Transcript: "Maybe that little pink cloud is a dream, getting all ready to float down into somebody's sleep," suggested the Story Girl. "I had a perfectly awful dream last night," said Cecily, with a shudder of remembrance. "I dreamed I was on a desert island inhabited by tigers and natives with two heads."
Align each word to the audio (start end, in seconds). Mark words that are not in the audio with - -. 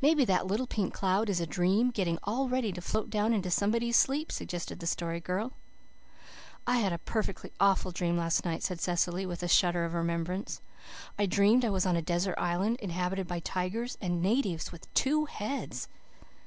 "Maybe 0.00 0.24
that 0.24 0.46
little 0.46 0.66
pink 0.66 0.94
cloud 0.94 1.28
is 1.28 1.38
a 1.38 1.46
dream, 1.46 1.90
getting 1.90 2.18
all 2.24 2.48
ready 2.48 2.72
to 2.72 2.80
float 2.80 3.10
down 3.10 3.34
into 3.34 3.50
somebody's 3.50 3.98
sleep," 3.98 4.32
suggested 4.32 4.80
the 4.80 4.86
Story 4.86 5.20
Girl. 5.20 5.52
"I 6.66 6.78
had 6.78 6.94
a 6.94 6.98
perfectly 6.98 7.52
awful 7.60 7.90
dream 7.92 8.16
last 8.16 8.46
night," 8.46 8.62
said 8.62 8.80
Cecily, 8.80 9.26
with 9.26 9.42
a 9.42 9.48
shudder 9.48 9.84
of 9.84 9.92
remembrance. 9.92 10.62
"I 11.18 11.26
dreamed 11.26 11.66
I 11.66 11.68
was 11.68 11.84
on 11.84 11.96
a 11.96 12.00
desert 12.02 12.38
island 12.38 12.78
inhabited 12.80 13.26
by 13.28 13.40
tigers 13.40 13.98
and 14.00 14.22
natives 14.22 14.72
with 14.72 14.88
two 14.94 15.26
heads." 15.26 15.86